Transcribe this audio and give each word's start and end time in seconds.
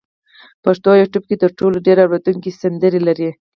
پښتو 0.63 0.89
یوټیوب 1.01 1.23
کې 1.29 1.35
تر 1.43 1.51
ټولو 1.59 1.77
ډېر 1.85 1.97
اورېدونکي 2.05 2.51
سندرې 2.61 2.99
لري. 3.07 3.29